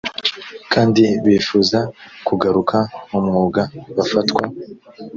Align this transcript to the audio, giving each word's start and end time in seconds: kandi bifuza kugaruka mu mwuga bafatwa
kandi 0.73 1.03
bifuza 1.25 1.79
kugaruka 2.27 2.77
mu 3.09 3.19
mwuga 3.25 3.63
bafatwa 3.95 4.43